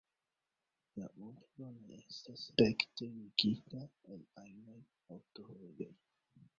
La 1.01 1.09
urbo 1.27 1.67
ne 1.81 1.99
estas 2.13 2.47
rekte 2.63 3.11
ligita 3.19 3.85
al 4.15 4.27
ajnaj 4.49 4.83
aŭtovojoj. 5.19 5.95